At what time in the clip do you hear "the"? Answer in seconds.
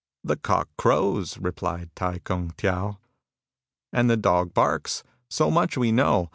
0.23-0.35, 4.09-4.17